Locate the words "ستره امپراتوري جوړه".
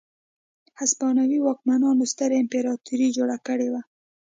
2.11-3.37